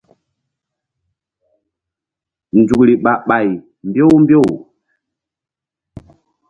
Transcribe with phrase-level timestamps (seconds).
[2.59, 3.47] Nzukri ɓah ɓay
[3.87, 4.45] mbew mbew.